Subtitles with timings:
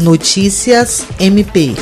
[0.00, 1.74] Notícias MP.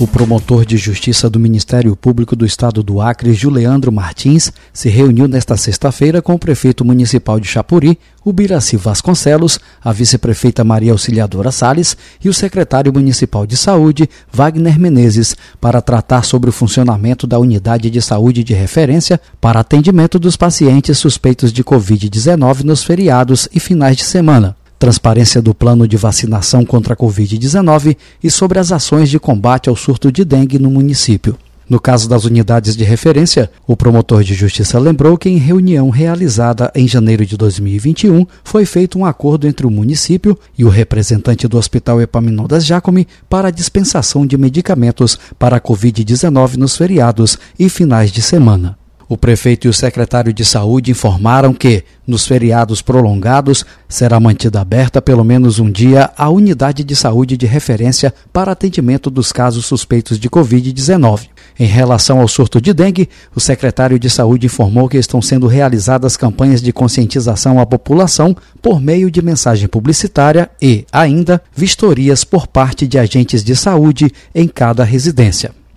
[0.00, 5.28] O promotor de justiça do Ministério Público do Estado do Acre, Juliandro Martins, se reuniu
[5.28, 11.96] nesta sexta-feira com o prefeito municipal de Chapuri, Ubiraci Vasconcelos, a vice-prefeita Maria Auxiliadora Sales
[12.24, 17.90] e o secretário municipal de saúde, Wagner Menezes, para tratar sobre o funcionamento da unidade
[17.90, 23.96] de saúde de referência para atendimento dos pacientes suspeitos de Covid-19 nos feriados e finais
[23.96, 29.16] de semana transparência do plano de vacinação contra a Covid-19 e sobre as ações de
[29.16, 31.38] combate ao surto de dengue no município.
[31.70, 36.68] No caso das unidades de referência, o promotor de justiça lembrou que, em reunião realizada
[36.74, 41.56] em janeiro de 2021, foi feito um acordo entre o município e o representante do
[41.56, 48.10] Hospital Epaminondas Jacome para a dispensação de medicamentos para a Covid-19 nos feriados e finais
[48.10, 48.81] de semana.
[49.12, 55.02] O prefeito e o secretário de saúde informaram que, nos feriados prolongados, será mantida aberta
[55.02, 60.18] pelo menos um dia a unidade de saúde de referência para atendimento dos casos suspeitos
[60.18, 61.28] de Covid-19.
[61.60, 66.16] Em relação ao surto de dengue, o secretário de Saúde informou que estão sendo realizadas
[66.16, 72.86] campanhas de conscientização à população por meio de mensagem publicitária e, ainda, vistorias por parte
[72.86, 75.61] de agentes de saúde em cada residência.